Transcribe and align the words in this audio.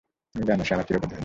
তুমি 0.31 0.45
জানো, 0.49 0.63
সে 0.67 0.71
আমার 0.75 0.85
চির 0.87 0.93
প্রতিদ্বন্দ্বী। 0.95 1.19